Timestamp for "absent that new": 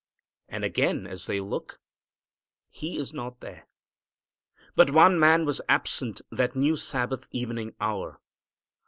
5.69-6.75